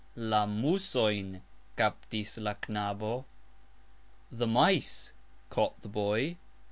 [0.15, 1.41] La musojn
[1.77, 3.23] kaptis la knabo.
[4.31, 5.11] The mice
[5.51, 6.37] caught the boy.